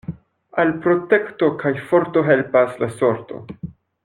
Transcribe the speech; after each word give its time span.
Al 0.61 0.71
protekto 0.85 1.51
kaj 1.59 1.73
forto 1.91 2.25
helpas 2.31 2.83
la 2.85 2.91
sorto. 2.99 3.45